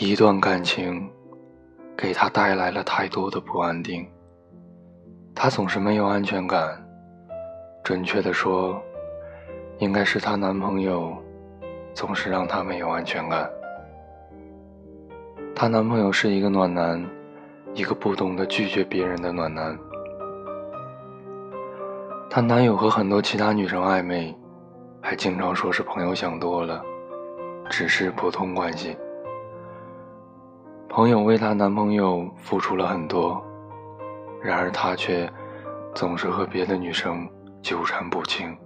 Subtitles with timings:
[0.00, 1.10] 一段感情
[1.96, 4.08] 给她带来了太多的不安定，
[5.34, 6.80] 她总是没有安全感。
[7.82, 8.80] 准确的说，
[9.78, 11.12] 应该是她男朋友
[11.94, 13.50] 总是让她没有安全感。
[15.52, 17.04] 她男朋友是一个暖男，
[17.74, 19.76] 一个不懂得拒绝别人的暖男。
[22.30, 24.32] 她男友和很多其他女生暧昧，
[25.02, 26.80] 还经常说是朋友想多了，
[27.68, 28.96] 只是普通关系。
[30.88, 33.40] 朋友为她男朋友付出了很多，
[34.42, 35.30] 然而她却
[35.94, 37.28] 总是和别的女生
[37.62, 38.56] 纠缠不清，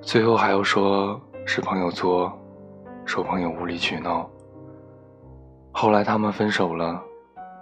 [0.00, 2.32] 最后还要说是朋友作，
[3.04, 4.28] 说朋友无理取闹。
[5.72, 7.00] 后来他们分手了，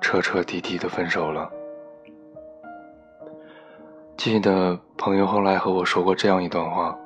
[0.01, 1.51] 彻彻底底的分手了。
[4.17, 6.97] 记得朋友后来和我说过这样一段话：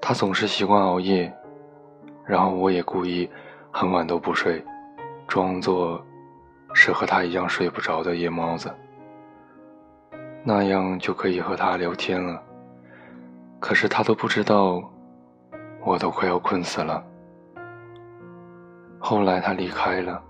[0.00, 1.32] 他总是习惯熬夜，
[2.24, 3.28] 然后我也故意
[3.72, 4.64] 很晚都不睡，
[5.26, 6.04] 装作
[6.74, 8.74] 是和他一样睡不着的夜猫子，
[10.44, 12.42] 那样就可以和他聊天了。
[13.60, 14.82] 可是他都不知道，
[15.84, 17.04] 我都快要困死了。
[18.98, 20.22] 后来他离开了，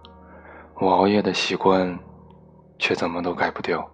[0.74, 1.98] 我熬夜的习惯，
[2.78, 3.88] 却怎么都改不掉。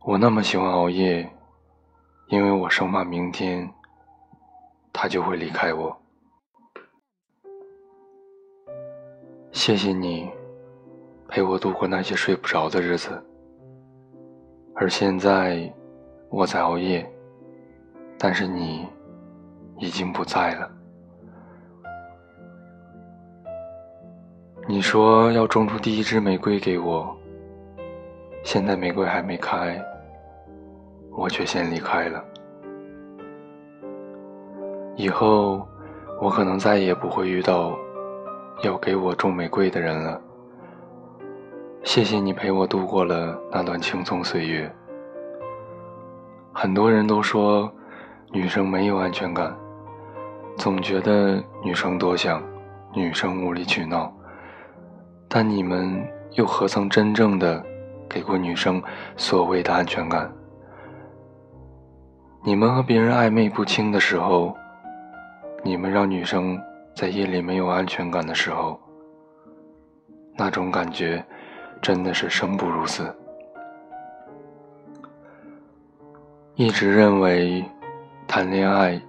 [0.00, 1.30] 我那么喜欢熬夜，
[2.28, 3.70] 因为我生怕明天
[4.92, 5.96] 他就会离开我。
[9.58, 10.30] 谢谢你，
[11.26, 13.20] 陪我度过那些睡不着的日子。
[14.72, 15.68] 而现在，
[16.30, 17.04] 我在熬夜，
[18.16, 18.86] 但是你
[19.78, 20.70] 已经不在了。
[24.68, 27.12] 你说要种出第一支玫瑰给我，
[28.44, 29.84] 现在玫瑰还没开，
[31.10, 32.24] 我却先离开了。
[34.94, 35.66] 以后
[36.22, 37.76] 我可能再也不会遇到
[38.62, 40.20] 要给我种玫瑰的人了。
[41.84, 44.70] 谢谢你陪我度过了那段青葱岁月。
[46.52, 47.72] 很多人都说
[48.32, 49.56] 女生没有安全感，
[50.56, 52.42] 总觉得女生多想，
[52.92, 54.12] 女生无理取闹。
[55.28, 57.64] 但你们又何曾真正的
[58.08, 58.82] 给过女生
[59.16, 60.30] 所谓的安全感？
[62.42, 64.56] 你们和别人暧昧不清的时候，
[65.62, 66.60] 你们让女生
[66.98, 68.76] 在夜里没有安全感的时候，
[70.36, 71.24] 那种感觉
[71.80, 73.14] 真的是生不如死。
[76.56, 77.64] 一直认为
[78.26, 79.00] 谈恋爱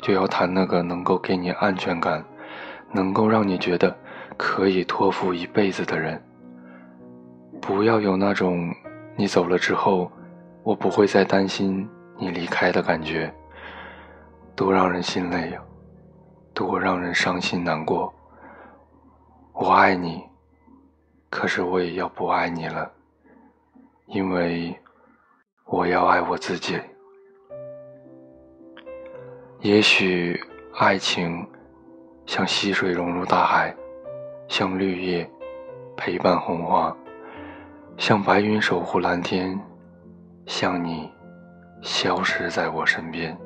[0.00, 2.24] 就要谈那个能够给你安全感，
[2.90, 3.96] 能够让你觉得。
[4.36, 6.20] 可以托付一辈子的人，
[7.60, 8.74] 不要有那种
[9.14, 10.10] 你走了之后，
[10.64, 13.32] 我不会再担心你离开的感觉，
[14.56, 15.62] 多让人心累呀，
[16.56, 18.10] 多让人伤心难过。
[19.52, 20.24] 我爱你，
[21.28, 22.90] 可是我也要不爱你了，
[24.06, 24.74] 因为
[25.66, 26.80] 我要爱我自己。
[29.60, 30.42] 也许
[30.76, 31.46] 爱情
[32.24, 33.76] 像溪水融入大海。
[34.48, 35.28] 像绿叶
[35.96, 36.96] 陪伴红花，
[37.98, 39.60] 像白云守护蓝天，
[40.46, 41.12] 像你
[41.82, 43.36] 消失在我身边。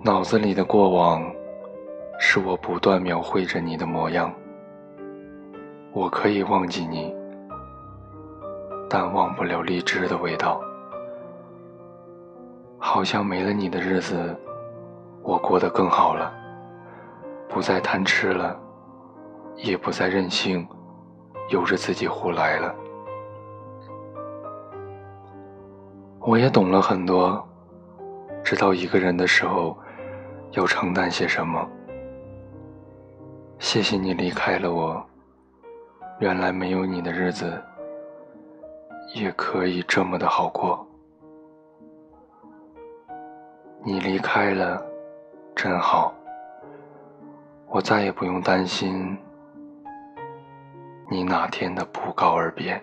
[0.00, 1.20] 脑子里的过往，
[2.20, 4.32] 是我不断描绘着你的模样。
[5.92, 7.12] 我可以忘记你，
[8.88, 10.60] 但忘不了荔枝的味道。
[12.78, 14.36] 好像没了你的日子，
[15.20, 16.32] 我过得更好了。
[17.48, 18.56] 不再贪吃了，
[19.56, 20.66] 也不再任性，
[21.48, 22.72] 由着自己胡来了。
[26.20, 27.44] 我也懂了很多，
[28.44, 29.76] 知道一个人的时候
[30.52, 31.68] 要承担些什么。
[33.58, 35.04] 谢谢你离开了我，
[36.20, 37.62] 原来没有你的日子
[39.14, 40.86] 也可以这么的好过。
[43.84, 44.84] 你离开了，
[45.54, 46.14] 真好。
[47.68, 49.16] 我再也不用担心
[51.10, 52.82] 你哪天的不告而别。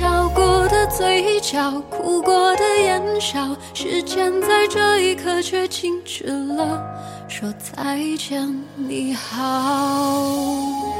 [0.00, 6.82] 笑过的嘴角，哭过的眼梢，时间在这一刻却静止了，
[7.28, 10.99] 说再见，你好。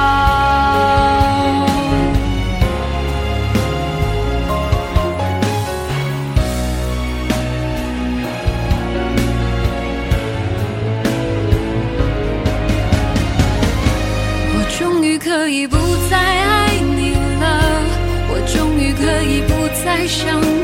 [20.07, 20.60] 想